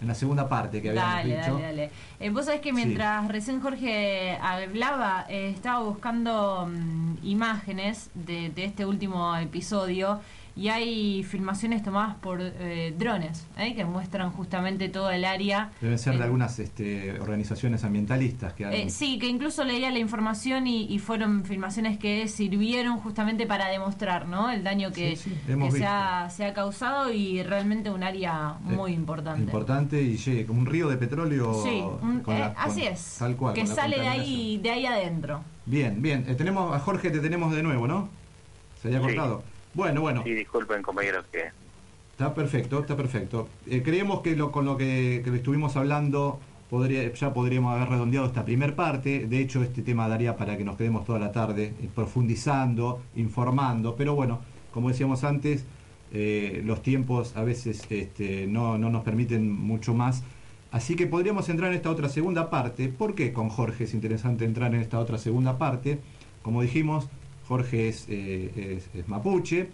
en, 0.00 0.08
la, 0.08 0.14
segunda 0.14 0.48
parte 0.48 0.82
que 0.82 0.90
habíamos 0.90 1.14
dale, 1.14 1.36
dicho. 1.36 1.52
Dale, 1.52 1.62
dale, 1.62 1.90
eh, 2.18 2.30
Vos 2.30 2.46
sabés 2.46 2.60
que 2.60 2.72
mientras 2.72 3.28
recién 3.28 3.60
Jorge 3.60 4.36
hablaba, 4.40 5.24
eh, 5.28 5.50
estaba 5.54 5.84
buscando 5.84 6.66
mm, 6.66 7.18
imágenes 7.22 8.10
de, 8.14 8.50
de 8.50 8.64
este 8.64 8.84
último 8.84 9.36
episodio 9.36 10.20
y 10.58 10.68
hay 10.70 11.22
filmaciones 11.22 11.84
tomadas 11.84 12.16
por 12.16 12.40
eh, 12.42 12.92
drones 12.98 13.46
¿eh? 13.56 13.76
que 13.76 13.84
muestran 13.84 14.32
justamente 14.32 14.88
todo 14.88 15.08
el 15.10 15.24
área. 15.24 15.70
Deben 15.80 15.98
ser 16.00 16.18
de 16.18 16.24
algunas 16.24 16.58
este, 16.58 17.20
organizaciones 17.20 17.84
ambientalistas 17.84 18.54
que 18.54 18.64
eh, 18.64 18.90
sí, 18.90 19.20
que 19.20 19.28
incluso 19.28 19.62
leía 19.62 19.92
la 19.92 20.00
información 20.00 20.66
y, 20.66 20.98
fueron 20.98 21.44
filmaciones 21.44 21.96
que 21.96 22.26
sirvieron 22.26 22.98
justamente 22.98 23.46
para 23.46 23.68
demostrar 23.68 24.26
¿no? 24.26 24.50
el 24.50 24.64
daño 24.64 24.90
que, 24.90 25.14
se, 25.14 25.86
ha, 25.86 26.28
se, 26.28 26.44
ha, 26.44 26.52
causado 26.52 27.12
y 27.12 27.40
realmente 27.44 27.88
un 27.88 28.02
área 28.02 28.54
muy 28.60 28.92
importante. 28.92 29.42
Importante 29.42 30.02
y 30.02 30.16
che, 30.16 30.44
como 30.44 30.58
un 30.58 30.66
río 30.66 30.88
de 30.88 30.96
petróleo. 30.96 31.54
Sí, 31.62 31.84
así 32.56 32.82
es. 32.82 33.16
Tal 33.20 33.36
cual. 33.36 33.54
Que 33.54 33.64
sale 33.64 34.00
de 34.00 34.08
ahí, 34.08 34.58
de 34.60 34.70
ahí 34.70 34.86
adentro. 34.86 35.40
Bien, 35.66 36.02
bien. 36.02 36.24
tenemos 36.36 36.74
a 36.74 36.80
Jorge, 36.80 37.10
te 37.10 37.20
tenemos 37.20 37.54
de 37.54 37.62
nuevo, 37.62 37.86
¿no? 37.86 38.08
Se 38.82 38.88
había 38.88 39.00
cortado. 39.00 39.44
Bueno, 39.78 40.00
bueno. 40.00 40.24
Sí, 40.24 40.34
disculpen 40.34 40.82
compañeros 40.82 41.24
que... 41.30 41.52
Está 42.10 42.34
perfecto, 42.34 42.80
está 42.80 42.96
perfecto. 42.96 43.48
Eh, 43.64 43.80
creemos 43.84 44.22
que 44.22 44.34
lo, 44.34 44.50
con 44.50 44.64
lo 44.64 44.76
que, 44.76 45.18
estuvimos 45.18 45.76
hablando 45.76 46.40
podría, 46.68 47.14
ya 47.14 47.32
podríamos 47.32 47.76
haber 47.76 47.90
redondeado 47.90 48.26
esta 48.26 48.44
primer 48.44 48.74
parte. 48.74 49.28
De 49.28 49.38
hecho, 49.38 49.62
este 49.62 49.82
tema 49.82 50.08
daría 50.08 50.36
para 50.36 50.56
que 50.56 50.64
nos 50.64 50.76
quedemos 50.76 51.04
toda 51.04 51.20
la 51.20 51.30
tarde 51.30 51.74
eh, 51.80 51.88
profundizando, 51.94 53.02
informando. 53.14 53.94
Pero 53.94 54.16
bueno, 54.16 54.40
como 54.72 54.88
decíamos 54.88 55.22
antes, 55.22 55.64
eh, 56.12 56.60
los 56.64 56.82
tiempos 56.82 57.36
a 57.36 57.44
veces 57.44 57.86
este, 57.88 58.48
no, 58.48 58.78
no 58.78 58.90
nos 58.90 59.04
permiten 59.04 59.48
mucho 59.48 59.94
más. 59.94 60.24
Así 60.72 60.96
que 60.96 61.06
podríamos 61.06 61.48
entrar 61.50 61.70
en 61.70 61.76
esta 61.76 61.90
otra 61.90 62.08
segunda 62.08 62.50
parte. 62.50 62.88
¿Por 62.88 63.14
qué 63.14 63.32
con 63.32 63.48
Jorge 63.48 63.84
es 63.84 63.94
interesante 63.94 64.44
entrar 64.44 64.74
en 64.74 64.80
esta 64.80 64.98
otra 64.98 65.18
segunda 65.18 65.56
parte? 65.56 66.00
Como 66.42 66.62
dijimos, 66.62 67.08
Jorge 67.48 67.94
eh, 68.08 68.82
es, 68.94 69.08
mapuche. 69.08 69.70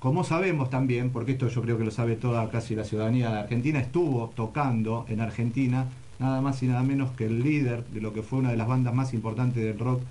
Como 0.00 0.24
sabemos 0.24 0.68
también, 0.68 1.10
porque 1.10 1.32
esto 1.32 1.48
yo 1.48 1.62
creo 1.62 1.78
que 1.78 1.84
lo 1.84 1.90
sabe 1.90 2.16
toda 2.16 2.50
casi 2.50 2.74
la 2.74 2.84
ciudadanía 2.84 3.30
de 3.30 3.38
Argentina, 3.38 3.78
estuvo 3.78 4.30
tocando 4.34 5.06
en 5.08 5.20
Argentina 5.20 5.86
nada 6.18 6.40
más 6.42 6.62
y 6.62 6.66
nada 6.66 6.82
menos 6.82 7.12
que 7.12 7.26
el 7.26 7.42
líder 7.42 7.84
de 7.86 8.00
lo 8.00 8.12
que 8.12 8.22
fue 8.22 8.40
una 8.40 8.50
de 8.50 8.56
las 8.56 8.68
bandas 8.68 8.94
más 8.94 9.14
importantes 9.14 9.62
del 9.62 9.78
rock 9.78 10.02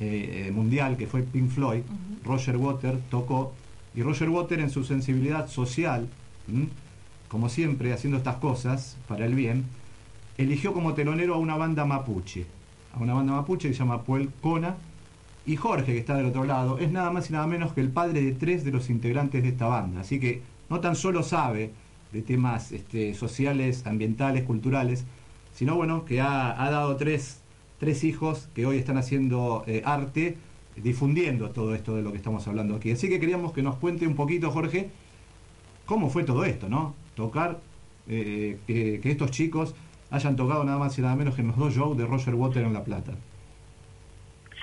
eh, 0.00 0.46
eh, 0.48 0.50
mundial, 0.50 0.96
que 0.96 1.06
fue 1.06 1.22
Pink 1.22 1.50
Floyd, 1.50 1.82
Roger 2.24 2.56
Water, 2.56 2.98
tocó. 3.10 3.52
Y 3.94 4.02
Roger 4.02 4.28
Water 4.28 4.60
en 4.60 4.70
su 4.70 4.84
sensibilidad 4.84 5.48
social, 5.48 6.08
como 7.28 7.48
siempre 7.48 7.92
haciendo 7.92 8.16
estas 8.18 8.36
cosas 8.36 8.96
para 9.06 9.26
el 9.26 9.34
bien, 9.34 9.64
eligió 10.36 10.72
como 10.72 10.94
telonero 10.94 11.34
a 11.34 11.38
una 11.38 11.56
banda 11.56 11.84
mapuche, 11.84 12.46
a 12.94 12.98
una 12.98 13.14
banda 13.14 13.32
mapuche 13.34 13.68
que 13.68 13.74
se 13.74 13.80
llama 13.80 14.02
Puel 14.02 14.30
Kona, 14.40 14.76
y 15.48 15.56
Jorge, 15.56 15.94
que 15.94 15.98
está 15.98 16.14
del 16.14 16.26
otro 16.26 16.44
lado, 16.44 16.78
es 16.78 16.92
nada 16.92 17.10
más 17.10 17.30
y 17.30 17.32
nada 17.32 17.46
menos 17.46 17.72
que 17.72 17.80
el 17.80 17.88
padre 17.88 18.20
de 18.20 18.32
tres 18.32 18.66
de 18.66 18.70
los 18.70 18.90
integrantes 18.90 19.42
de 19.42 19.48
esta 19.48 19.66
banda. 19.66 20.02
Así 20.02 20.20
que 20.20 20.42
no 20.68 20.80
tan 20.80 20.94
solo 20.94 21.22
sabe 21.22 21.72
de 22.12 22.20
temas 22.20 22.70
este, 22.70 23.14
sociales, 23.14 23.86
ambientales, 23.86 24.44
culturales, 24.44 25.06
sino 25.54 25.74
bueno, 25.74 26.04
que 26.04 26.20
ha, 26.20 26.52
dado 26.70 26.96
tres, 26.96 27.40
tres, 27.80 28.04
hijos 28.04 28.50
que 28.54 28.66
hoy 28.66 28.76
están 28.76 28.98
haciendo 28.98 29.64
eh, 29.66 29.80
arte, 29.86 30.36
difundiendo 30.76 31.48
todo 31.48 31.74
esto 31.74 31.96
de 31.96 32.02
lo 32.02 32.10
que 32.10 32.18
estamos 32.18 32.46
hablando 32.46 32.76
aquí. 32.76 32.90
Así 32.90 33.08
que 33.08 33.18
queríamos 33.18 33.54
que 33.54 33.62
nos 33.62 33.76
cuente 33.76 34.06
un 34.06 34.16
poquito, 34.16 34.50
Jorge, 34.50 34.90
cómo 35.86 36.10
fue 36.10 36.24
todo 36.24 36.44
esto, 36.44 36.68
¿no? 36.68 36.94
Tocar, 37.14 37.58
eh, 38.06 38.58
que, 38.66 39.00
estos 39.02 39.30
chicos 39.30 39.74
hayan 40.10 40.36
tocado 40.36 40.62
nada 40.64 40.76
más 40.76 40.98
y 40.98 41.00
nada 41.00 41.16
menos 41.16 41.34
que 41.34 41.42
los 41.42 41.56
dos 41.56 41.74
shows 41.74 41.96
de 41.96 42.04
Roger 42.04 42.34
Water 42.34 42.64
en 42.64 42.74
La 42.74 42.84
Plata. 42.84 43.14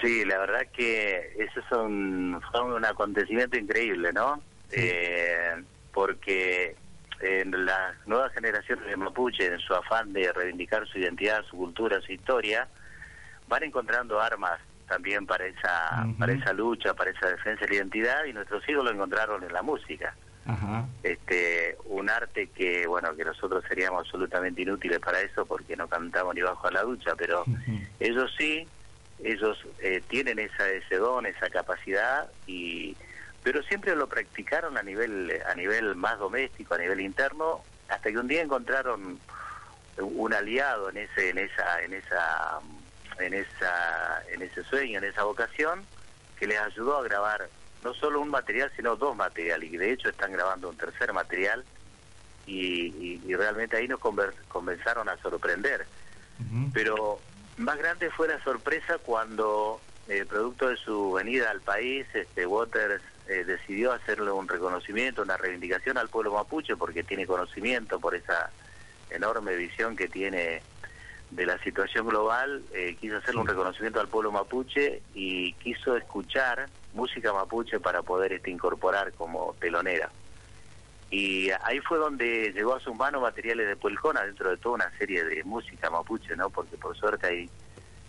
Sí, 0.01 0.25
la 0.25 0.37
verdad 0.39 0.67
que 0.73 1.35
eso 1.37 1.59
es 1.59 1.71
un, 1.71 2.41
fue 2.51 2.61
un 2.61 2.85
acontecimiento 2.85 3.57
increíble, 3.57 4.11
¿no? 4.13 4.41
Eh, 4.71 5.63
porque 5.93 6.75
en 7.21 7.65
las 7.65 7.95
nuevas 8.05 8.33
generaciones 8.33 8.85
de 8.85 8.97
Mapuche, 8.97 9.45
en 9.45 9.59
su 9.59 9.73
afán 9.73 10.11
de 10.13 10.31
reivindicar 10.33 10.87
su 10.87 10.99
identidad, 10.99 11.43
su 11.49 11.57
cultura, 11.57 12.01
su 12.01 12.11
historia, 12.11 12.67
van 13.47 13.63
encontrando 13.63 14.19
armas 14.19 14.59
también 14.87 15.25
para 15.25 15.45
esa 15.45 16.05
para 16.19 16.33
esa 16.33 16.53
lucha, 16.53 16.93
para 16.93 17.11
esa 17.11 17.29
defensa 17.29 17.61
de 17.61 17.69
la 17.69 17.75
identidad 17.75 18.25
y 18.25 18.33
nuestros 18.33 18.67
hijos 18.69 18.83
lo 18.83 18.91
encontraron 18.91 19.43
en 19.43 19.53
la 19.53 19.61
música. 19.61 20.15
Este 21.01 21.75
un 21.85 22.09
arte 22.09 22.47
que 22.47 22.85
bueno 22.85 23.15
que 23.15 23.25
nosotros 23.25 23.63
seríamos 23.67 24.01
absolutamente 24.05 24.61
inútiles 24.61 24.99
para 24.99 25.21
eso 25.21 25.45
porque 25.45 25.75
no 25.75 25.87
cantamos 25.87 26.35
ni 26.35 26.41
bajo 26.41 26.69
la 26.69 26.83
ducha, 26.83 27.15
pero 27.17 27.45
ellos 27.99 28.31
sí 28.37 28.67
ellos 29.23 29.57
eh, 29.79 30.01
tienen 30.07 30.39
esa, 30.39 30.69
ese 30.69 30.97
don, 30.97 31.25
esa 31.25 31.49
capacidad, 31.49 32.29
y 32.47 32.95
pero 33.43 33.61
siempre 33.63 33.95
lo 33.95 34.07
practicaron 34.07 34.77
a 34.77 34.83
nivel, 34.83 35.31
a 35.47 35.53
nivel 35.53 35.95
más 35.95 36.17
doméstico, 36.17 36.73
a 36.73 36.79
nivel 36.79 36.99
interno, 36.99 37.61
hasta 37.87 38.11
que 38.11 38.17
un 38.17 38.27
día 38.27 38.41
encontraron 38.41 39.19
un 39.97 40.33
aliado 40.33 40.89
en 40.89 40.97
ese, 40.97 41.29
en 41.29 41.37
esa, 41.37 41.81
en 41.83 41.93
esa, 41.93 42.59
en 43.19 43.33
esa, 43.35 44.23
en 44.31 44.41
ese 44.41 44.63
sueño, 44.63 44.97
en 44.97 45.05
esa 45.05 45.23
vocación, 45.23 45.85
que 46.39 46.47
les 46.47 46.59
ayudó 46.59 46.97
a 46.97 47.03
grabar 47.03 47.47
no 47.83 47.93
solo 47.93 48.19
un 48.19 48.29
material, 48.29 48.71
sino 48.75 48.95
dos 48.95 49.15
materiales, 49.15 49.71
y 49.71 49.77
de 49.77 49.91
hecho 49.91 50.09
están 50.09 50.31
grabando 50.31 50.69
un 50.69 50.77
tercer 50.77 51.13
material, 51.13 51.63
y, 52.47 53.19
y, 53.25 53.35
realmente 53.35 53.77
ahí 53.77 53.87
nos 53.87 53.99
comenzaron 53.99 55.09
a 55.09 55.17
sorprender. 55.17 55.85
Pero 56.73 57.19
más 57.57 57.77
grande 57.77 58.09
fue 58.11 58.27
la 58.27 58.41
sorpresa 58.43 58.97
cuando, 58.97 59.79
eh, 60.07 60.25
producto 60.27 60.69
de 60.69 60.77
su 60.77 61.13
venida 61.13 61.51
al 61.51 61.61
país, 61.61 62.05
este 62.13 62.45
Waters 62.45 63.01
eh, 63.27 63.43
decidió 63.43 63.91
hacerle 63.93 64.31
un 64.31 64.47
reconocimiento, 64.47 65.21
una 65.21 65.37
reivindicación 65.37 65.97
al 65.97 66.09
pueblo 66.09 66.33
mapuche, 66.33 66.75
porque 66.75 67.03
tiene 67.03 67.25
conocimiento 67.25 67.99
por 67.99 68.15
esa 68.15 68.51
enorme 69.09 69.55
visión 69.55 69.95
que 69.95 70.07
tiene 70.07 70.61
de 71.31 71.45
la 71.45 71.57
situación 71.59 72.07
global, 72.07 72.63
eh, 72.73 72.95
quiso 72.99 73.17
hacerle 73.17 73.41
un 73.41 73.47
reconocimiento 73.47 73.99
al 73.99 74.07
pueblo 74.07 74.31
mapuche 74.31 75.01
y 75.13 75.53
quiso 75.53 75.97
escuchar 75.97 76.67
música 76.93 77.33
mapuche 77.33 77.79
para 77.79 78.03
poder 78.03 78.33
este, 78.33 78.51
incorporar 78.51 79.11
como 79.13 79.55
telonera. 79.59 80.09
Y 81.09 81.49
ahí 81.63 81.79
fue 81.79 81.97
donde 81.97 82.51
llegó 82.51 82.75
a 82.75 82.79
sus 82.79 82.95
manos 82.95 83.21
materiales 83.21 83.67
de 83.67 83.75
Puelcona 83.75 84.23
dentro 84.23 84.49
de 84.49 84.57
toda 84.57 84.75
una 84.75 84.97
serie 84.97 85.23
de 85.23 85.43
música 85.43 85.89
mapuche, 85.89 86.35
¿no? 86.35 86.49
Porque 86.49 86.77
por 86.77 86.95
suerte 86.97 87.27
ahí 87.27 87.49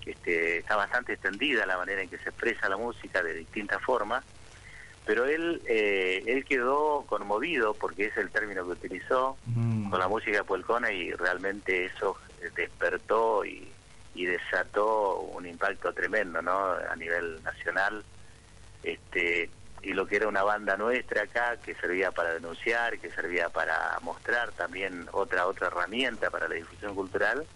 este, 0.04 0.58
está 0.58 0.76
bastante 0.76 1.12
extendida 1.12 1.66
la 1.66 1.76
manera 1.76 2.02
en 2.02 2.08
que 2.08 2.18
se 2.18 2.30
expresa 2.30 2.68
la 2.68 2.76
música 2.76 3.22
de 3.22 3.34
distintas 3.34 3.82
formas. 3.82 4.24
Pero 5.04 5.24
él, 5.26 5.62
eh, 5.66 6.22
él 6.26 6.44
quedó 6.44 7.04
conmovido, 7.06 7.74
porque 7.74 8.06
es 8.06 8.16
el 8.16 8.30
término 8.30 8.64
que 8.64 8.72
utilizó, 8.72 9.36
mm. 9.46 9.90
con 9.90 10.00
la 10.00 10.08
música 10.08 10.38
de 10.38 10.44
Puelcona 10.44 10.90
y 10.90 11.12
realmente 11.12 11.84
eso 11.84 12.16
despertó 12.56 13.44
y, 13.44 13.68
y 14.14 14.24
desató 14.24 15.20
un 15.20 15.46
impacto 15.46 15.92
tremendo, 15.92 16.42
¿no? 16.42 16.72
A 16.72 16.96
nivel 16.96 17.42
nacional. 17.44 18.02
Este, 18.82 19.48
y 19.86 19.92
lo 19.92 20.04
que 20.04 20.16
era 20.16 20.26
una 20.26 20.42
banda 20.42 20.76
nuestra 20.76 21.22
acá 21.22 21.58
que 21.64 21.76
servía 21.76 22.10
para 22.10 22.34
denunciar, 22.34 22.98
que 22.98 23.08
servía 23.08 23.50
para 23.50 23.96
mostrar 24.02 24.50
también 24.50 25.06
otra 25.12 25.46
otra 25.46 25.68
herramienta 25.68 26.28
para 26.28 26.48
la 26.48 26.56
difusión 26.56 26.92
cultural, 26.96 27.46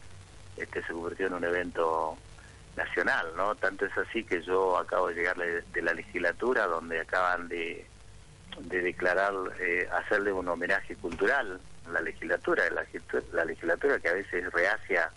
este 0.57 0.81
se 0.85 0.93
convirtió 0.93 1.27
en 1.27 1.35
un 1.35 1.43
evento 1.43 2.17
nacional, 2.77 3.33
¿no? 3.37 3.57
Tanto 3.57 3.85
es 3.85 3.99
así 3.99 4.23
que 4.23 4.43
yo 4.43 4.79
acabo 4.79 5.09
de 5.09 5.15
llegar 5.17 5.37
de, 5.39 5.83
la 5.83 5.93
legislatura 5.93 6.69
donde 6.69 7.01
acaban 7.01 7.49
de, 7.49 7.85
de 8.61 8.81
declarar, 8.81 9.35
eh, 9.59 9.89
hacerle 9.91 10.33
un 10.33 10.47
homenaje 10.47 10.95
cultural 10.95 11.61
a 11.89 11.91
la 11.91 12.01
legislatura, 12.01 12.63
la, 12.71 12.87
la 13.33 13.45
legislatura 13.45 13.99
que 13.99 14.09
a 14.09 14.15
veces 14.15 14.53
reacia 14.53 15.11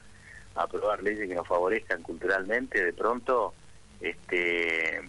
a 0.55 0.63
aprobar 0.63 1.03
leyes 1.03 1.29
que 1.29 1.35
nos 1.35 1.47
favorezcan 1.47 2.01
culturalmente, 2.01 2.83
de 2.83 2.93
pronto 2.93 3.53
este 4.01 5.03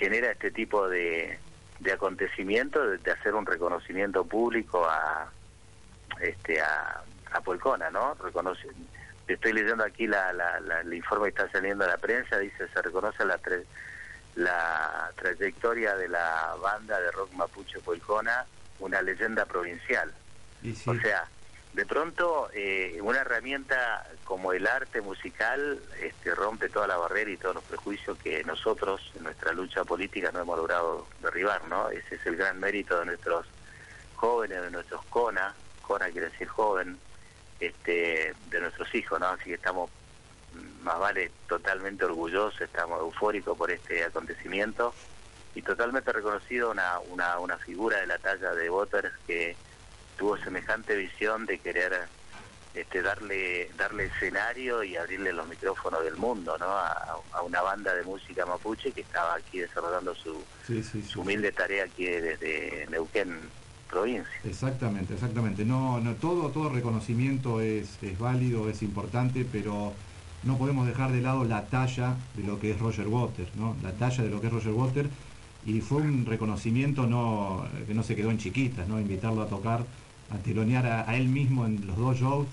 genera 0.00 0.32
este 0.32 0.50
tipo 0.50 0.88
de, 0.88 1.38
de 1.78 1.92
acontecimientos, 1.92 3.02
de, 3.02 3.12
hacer 3.12 3.34
un 3.34 3.44
reconocimiento 3.44 4.24
público 4.24 4.84
a 4.88 5.30
este 6.20 6.60
a, 6.60 7.02
a 7.32 7.40
Polcona, 7.42 7.90
¿no? 7.90 8.14
Reconoce, 8.14 8.66
estoy 9.28 9.52
leyendo 9.52 9.84
aquí 9.84 10.06
la, 10.06 10.32
el 10.82 10.94
informe 10.94 11.24
que 11.24 11.42
está 11.42 11.52
saliendo 11.52 11.84
a 11.84 11.88
la 11.88 11.98
prensa, 11.98 12.38
dice 12.38 12.66
se 12.66 12.82
reconoce 12.82 13.26
la, 13.26 13.38
la 14.36 15.12
trayectoria 15.16 15.94
de 15.94 16.08
la 16.08 16.56
banda 16.62 16.98
de 16.98 17.10
rock 17.10 17.32
mapuche 17.34 17.78
Poicona, 17.80 18.46
una 18.78 19.02
leyenda 19.02 19.44
provincial. 19.44 20.10
O 20.86 20.94
sea, 20.94 21.28
de 21.72 21.86
pronto 21.86 22.50
eh, 22.52 22.98
una 23.02 23.20
herramienta 23.20 24.06
como 24.24 24.52
el 24.52 24.66
arte 24.66 25.00
musical 25.00 25.80
este, 26.00 26.34
rompe 26.34 26.68
toda 26.68 26.88
la 26.88 26.96
barrera 26.96 27.30
y 27.30 27.36
todos 27.36 27.54
los 27.56 27.64
prejuicios 27.64 28.18
que 28.18 28.42
nosotros 28.44 29.12
en 29.16 29.24
nuestra 29.24 29.52
lucha 29.52 29.84
política 29.84 30.30
no 30.32 30.40
hemos 30.40 30.56
logrado 30.56 31.06
derribar, 31.22 31.66
¿no? 31.68 31.88
Ese 31.90 32.16
es 32.16 32.26
el 32.26 32.36
gran 32.36 32.58
mérito 32.58 32.98
de 32.98 33.06
nuestros 33.06 33.46
jóvenes, 34.16 34.62
de 34.62 34.70
nuestros 34.70 35.04
CONA, 35.06 35.54
CONA 35.82 36.10
quiere 36.10 36.30
decir 36.30 36.48
joven, 36.48 36.98
este, 37.60 38.34
de 38.48 38.60
nuestros 38.60 38.92
hijos, 38.94 39.20
¿no? 39.20 39.28
Así 39.28 39.44
que 39.44 39.54
estamos 39.54 39.90
más 40.82 40.98
vale 40.98 41.30
totalmente 41.48 42.04
orgullosos, 42.04 42.60
estamos 42.60 42.98
eufóricos 43.00 43.56
por 43.56 43.70
este 43.70 44.02
acontecimiento 44.02 44.92
y 45.54 45.62
totalmente 45.62 46.12
reconocido 46.12 46.70
una, 46.70 46.98
una, 47.10 47.38
una 47.38 47.56
figura 47.58 48.00
de 48.00 48.06
la 48.06 48.18
talla 48.18 48.54
de 48.54 48.70
Waters 48.70 49.12
que 49.26 49.56
tuvo 50.20 50.36
semejante 50.36 50.94
visión 50.94 51.46
de 51.46 51.58
querer 51.58 51.92
este, 52.74 53.00
darle 53.00 53.70
darle 53.76 54.04
escenario 54.04 54.84
y 54.84 54.94
abrirle 54.94 55.32
los 55.32 55.48
micrófonos 55.48 56.04
del 56.04 56.16
mundo 56.16 56.58
¿no? 56.58 56.66
a, 56.66 57.16
una 57.42 57.62
banda 57.62 57.94
de 57.94 58.04
música 58.04 58.44
mapuche 58.44 58.92
que 58.92 59.00
estaba 59.00 59.34
aquí 59.34 59.60
desarrollando 59.60 60.14
su, 60.14 60.44
su 61.08 61.22
humilde 61.22 61.50
tarea 61.52 61.84
aquí 61.84 62.04
desde 62.04 62.86
Neuquén 62.90 63.40
provincia. 63.88 64.30
Exactamente, 64.44 65.14
exactamente. 65.14 65.64
No, 65.64 65.98
no 66.00 66.14
todo 66.14 66.50
todo 66.50 66.68
reconocimiento 66.68 67.60
es, 67.62 68.00
es 68.02 68.18
válido, 68.18 68.68
es 68.68 68.82
importante, 68.82 69.46
pero 69.50 69.94
no 70.42 70.58
podemos 70.58 70.86
dejar 70.86 71.12
de 71.12 71.22
lado 71.22 71.44
la 71.44 71.66
talla 71.66 72.14
de 72.36 72.44
lo 72.44 72.60
que 72.60 72.72
es 72.72 72.78
Roger 72.78 73.08
Waters, 73.08 73.56
¿no? 73.56 73.74
La 73.82 73.92
talla 73.92 74.22
de 74.22 74.30
lo 74.30 74.40
que 74.40 74.48
es 74.48 74.52
Roger 74.52 74.72
Waters 74.72 75.08
y 75.66 75.80
fue 75.80 76.02
un 76.02 76.24
reconocimiento 76.24 77.06
no 77.06 77.66
que 77.86 77.94
no 77.94 78.02
se 78.02 78.16
quedó 78.16 78.30
en 78.30 78.38
chiquitas, 78.38 78.86
¿no? 78.86 79.00
Invitarlo 79.00 79.42
a 79.42 79.48
tocar 79.48 79.84
a 80.30 80.38
tironear 80.38 80.86
a, 80.86 81.16
él 81.16 81.28
mismo 81.28 81.66
en 81.66 81.86
los 81.86 81.96
dos 81.96 82.18
shows, 82.18 82.46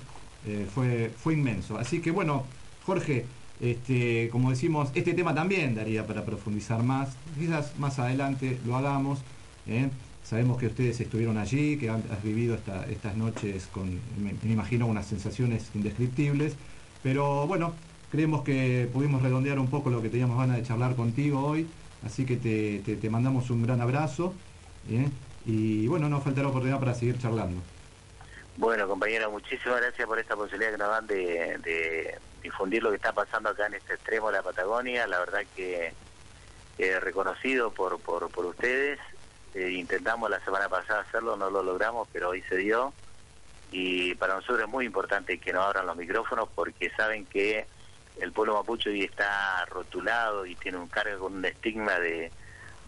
eh, 0.45 0.67
fue, 0.73 1.11
fue 1.17 1.33
inmenso. 1.33 1.77
Así 1.77 2.01
que 2.01 2.11
bueno, 2.11 2.43
Jorge, 2.85 3.25
este, 3.59 4.29
como 4.31 4.51
decimos, 4.51 4.89
este 4.93 5.13
tema 5.13 5.33
también 5.33 5.73
daría 5.73 6.05
para 6.05 6.23
profundizar 6.23 6.83
más, 6.83 7.09
quizás 7.37 7.77
más 7.79 7.97
adelante 7.99 8.59
lo 8.65 8.75
hagamos. 8.75 9.19
¿eh? 9.67 9.89
Sabemos 10.23 10.57
que 10.57 10.67
ustedes 10.67 10.99
estuvieron 10.99 11.37
allí, 11.37 11.77
que 11.77 11.89
han, 11.89 12.03
has 12.11 12.21
vivido 12.21 12.57
estas 12.89 13.15
noches 13.15 13.67
con, 13.71 13.99
me, 14.21 14.51
imagino, 14.51 14.85
unas 14.85 15.07
sensaciones 15.07 15.71
indescriptibles, 15.73 16.55
pero 17.01 17.47
bueno, 17.47 17.73
creemos 18.11 18.43
que 18.43 18.89
pudimos 18.91 19.21
redondear 19.21 19.57
un 19.57 19.67
poco 19.67 19.89
lo 19.89 20.01
que 20.01 20.09
teníamos 20.09 20.37
ganas 20.37 20.57
de 20.57 20.63
charlar 20.63 20.95
contigo 20.95 21.39
hoy, 21.39 21.65
así 22.05 22.25
que 22.25 22.35
te, 22.37 23.09
mandamos 23.09 23.49
un 23.49 23.63
gran 23.63 23.81
abrazo. 23.81 24.33
¿eh? 24.89 25.07
Y 25.47 25.87
bueno, 25.87 26.09
nos 26.09 26.23
faltará 26.23 26.49
oportunidad 26.49 26.79
para 26.79 26.93
seguir 26.93 27.17
charlando. 27.17 27.61
Bueno, 28.57 28.85
compañero, 28.85 29.31
muchísimas 29.31 29.79
gracias 29.79 30.05
por 30.05 30.19
esta 30.19 30.35
posibilidad 30.35 30.71
que 30.71 30.77
nos 30.77 30.89
dan 30.89 31.07
de, 31.07 32.19
difundir 32.43 32.83
lo 32.83 32.89
que 32.89 32.97
está 32.97 33.13
pasando 33.13 33.49
acá 33.49 33.67
en 33.67 33.75
este 33.75 33.93
extremo 33.93 34.27
de 34.27 34.37
la 34.37 34.43
Patagonia. 34.43 35.07
La 35.07 35.19
verdad 35.19 35.41
que 35.55 35.93
eh, 36.77 36.99
reconocido 36.99 37.71
por, 37.71 37.97
por, 37.99 38.29
por 38.29 38.45
ustedes. 38.45 38.99
Eh, 39.53 39.71
intentamos 39.71 40.29
la 40.29 40.43
semana 40.43 40.67
pasada 40.67 41.01
hacerlo, 41.01 41.37
no 41.37 41.49
lo 41.49 41.63
logramos, 41.63 42.09
pero 42.11 42.29
hoy 42.29 42.41
se 42.49 42.57
dio. 42.57 42.93
Y 43.71 44.15
para 44.15 44.35
nosotros 44.35 44.61
es 44.61 44.67
muy 44.67 44.85
importante 44.85 45.37
que 45.37 45.53
nos 45.53 45.65
abran 45.65 45.85
los 45.85 45.95
micrófonos 45.95 46.49
porque 46.53 46.89
saben 46.89 47.25
que 47.25 47.65
el 48.19 48.33
pueblo 48.33 48.55
mapuche 48.55 48.89
hoy 48.89 49.03
está 49.03 49.65
rotulado 49.65 50.45
y 50.45 50.55
tiene 50.55 50.77
un 50.77 50.87
cargo 50.87 51.25
con 51.25 51.35
un 51.37 51.45
estigma 51.45 51.99
de, 51.99 52.31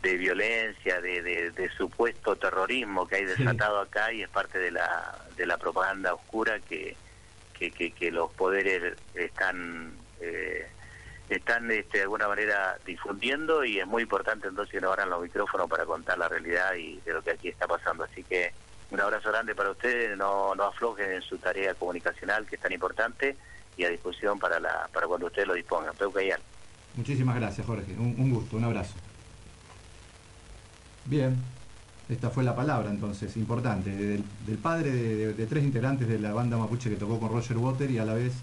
de 0.01 0.17
violencia, 0.17 1.01
de, 1.01 1.51
de, 1.51 1.69
supuesto 1.71 2.35
terrorismo 2.35 3.07
que 3.07 3.17
hay 3.17 3.25
desatado 3.25 3.81
acá 3.81 4.13
y 4.13 4.21
es 4.21 4.29
parte 4.29 4.57
de 4.57 4.71
la, 4.71 5.17
de 5.35 5.45
la 5.45 5.57
propaganda 5.57 6.13
oscura 6.13 6.59
que, 6.59 6.95
que, 7.53 7.71
que, 7.71 8.11
los 8.11 8.31
poderes 8.31 8.95
están 9.13 9.91
eh, 10.21 10.67
están 11.29 11.69
este, 11.69 11.97
de 11.97 12.03
alguna 12.03 12.27
manera 12.27 12.77
difundiendo 12.85 13.65
y 13.65 13.79
es 13.79 13.85
muy 13.85 14.03
importante 14.03 14.47
entonces 14.47 14.71
que 14.71 14.81
nos 14.81 14.91
abran 14.91 15.09
los 15.09 15.21
micrófonos 15.21 15.69
para 15.69 15.85
contar 15.85 16.17
la 16.17 16.29
realidad 16.29 16.73
y 16.75 16.99
de 17.01 17.13
lo 17.13 17.21
que 17.21 17.31
aquí 17.31 17.49
está 17.49 17.67
pasando. 17.67 18.05
Así 18.05 18.23
que 18.23 18.53
un 18.91 18.99
abrazo 19.01 19.29
grande 19.29 19.53
para 19.53 19.71
ustedes, 19.71 20.17
no, 20.17 20.55
no 20.55 20.63
aflojen 20.63 21.11
en 21.11 21.21
su 21.21 21.37
tarea 21.37 21.73
comunicacional 21.75 22.47
que 22.47 22.55
es 22.55 22.61
tan 22.61 22.71
importante 22.71 23.35
y 23.77 23.83
a 23.83 23.89
disposición 23.89 24.39
para, 24.39 24.59
la, 24.59 24.89
para 24.93 25.07
cuando 25.07 25.27
ustedes 25.27 25.47
lo 25.47 25.53
dispongan. 25.53 25.93
Muchísimas 26.95 27.35
gracias 27.35 27.67
Jorge, 27.67 27.93
un 27.97 28.31
gusto, 28.31 28.57
un 28.57 28.63
abrazo. 28.63 28.95
Bien, 31.09 31.35
esta 32.07 32.29
fue 32.29 32.43
la 32.43 32.55
palabra 32.55 32.91
entonces, 32.91 33.35
importante, 33.35 33.89
del, 33.89 34.57
padre 34.61 34.91
de, 35.33 35.45
tres 35.47 35.63
integrantes 35.63 36.07
de 36.07 36.19
la 36.19 36.33
banda 36.33 36.55
mapuche 36.55 36.87
que 36.87 36.97
tocó 36.97 37.19
con 37.19 37.29
Roger 37.31 37.57
Water 37.57 37.89
y 37.89 37.97
a 37.97 38.05
la 38.05 38.13
vez, 38.13 38.33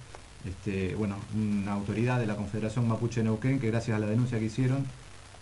este, 0.44 0.96
bueno, 0.96 1.14
una 1.34 1.72
autoridad 1.72 2.18
de 2.18 2.26
la 2.26 2.34
Confederación 2.34 2.88
Mapuche 2.88 3.22
Neuquén 3.22 3.60
que 3.60 3.68
gracias 3.68 3.96
a 3.96 4.00
la 4.00 4.06
denuncia 4.08 4.40
que 4.40 4.46
hicieron, 4.46 4.84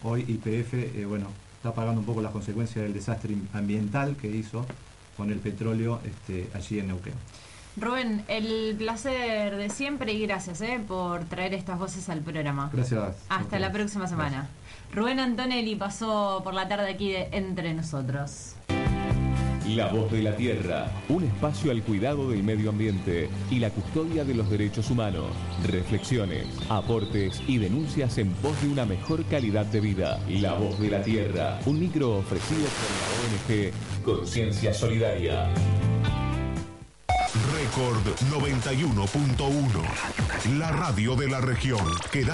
hoy 0.02 0.20
IPF, 0.28 0.74
eh, 0.74 1.06
bueno, 1.06 1.28
está 1.56 1.72
pagando 1.72 2.00
un 2.00 2.06
poco 2.06 2.20
las 2.20 2.32
consecuencias 2.32 2.84
del 2.84 2.92
desastre 2.92 3.34
ambiental 3.54 4.16
que 4.16 4.28
hizo 4.28 4.66
con 5.16 5.30
el 5.30 5.38
petróleo 5.38 6.00
este, 6.04 6.50
allí 6.54 6.78
en 6.78 6.88
Neuquén. 6.88 7.14
Rubén, 7.76 8.24
el 8.28 8.76
placer 8.76 9.56
de 9.56 9.70
siempre 9.70 10.12
y 10.12 10.26
gracias 10.26 10.60
eh, 10.60 10.78
por 10.86 11.24
traer 11.24 11.54
estas 11.54 11.78
voces 11.78 12.08
al 12.08 12.20
programa. 12.20 12.70
Gracias. 12.72 13.16
Hasta 13.30 13.58
la 13.58 13.72
próxima 13.72 14.06
semana. 14.06 14.48
Rubén 14.92 15.20
Antonelli 15.20 15.76
pasó 15.76 16.40
por 16.44 16.54
la 16.54 16.68
tarde 16.68 16.90
aquí 16.90 17.12
de 17.12 17.28
Entre 17.32 17.72
Nosotros. 17.74 18.56
La 19.68 19.86
voz 19.86 20.10
de 20.12 20.22
la 20.22 20.36
tierra, 20.36 20.92
un 21.08 21.24
espacio 21.24 21.72
al 21.72 21.82
cuidado 21.82 22.28
del 22.28 22.42
medio 22.42 22.68
ambiente 22.68 23.30
y 23.50 23.60
la 23.60 23.70
custodia 23.70 24.22
de 24.22 24.34
los 24.34 24.50
derechos 24.50 24.90
humanos. 24.90 25.24
Reflexiones, 25.66 26.46
aportes 26.68 27.40
y 27.48 27.56
denuncias 27.56 28.18
en 28.18 28.28
pos 28.34 28.60
de 28.60 28.68
una 28.68 28.84
mejor 28.84 29.24
calidad 29.24 29.64
de 29.64 29.80
vida. 29.80 30.20
La 30.28 30.52
voz 30.52 30.78
de 30.78 30.90
la 30.90 31.02
tierra, 31.02 31.58
un 31.64 31.80
micro 31.80 32.18
ofrecido 32.18 32.60
por 32.60 32.90
la 32.90 33.64
ONG 33.64 33.72
Conciencia 34.04 34.74
Solidaria. 34.74 35.48
Record 37.74 38.06
91.1, 38.30 40.58
la 40.58 40.70
radio 40.70 41.16
de 41.16 41.28
la 41.28 41.40
región 41.40 41.84
que 42.12 42.24
da 42.24 42.32